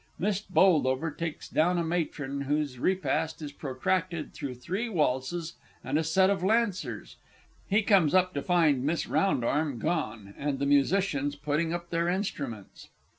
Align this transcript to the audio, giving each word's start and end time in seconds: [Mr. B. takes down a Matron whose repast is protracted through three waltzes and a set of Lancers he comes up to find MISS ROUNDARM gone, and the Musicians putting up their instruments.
[Mr. 0.19 0.49
B. 0.51 1.15
takes 1.15 1.47
down 1.47 1.77
a 1.77 1.83
Matron 1.83 2.41
whose 2.45 2.79
repast 2.79 3.39
is 3.39 3.51
protracted 3.51 4.33
through 4.33 4.55
three 4.55 4.89
waltzes 4.89 5.53
and 5.83 5.99
a 5.99 6.03
set 6.03 6.31
of 6.31 6.43
Lancers 6.43 7.17
he 7.69 7.83
comes 7.83 8.15
up 8.15 8.33
to 8.33 8.41
find 8.41 8.83
MISS 8.83 9.05
ROUNDARM 9.05 9.77
gone, 9.77 10.33
and 10.39 10.57
the 10.57 10.65
Musicians 10.65 11.35
putting 11.35 11.71
up 11.71 11.91
their 11.91 12.07
instruments. 12.07 12.89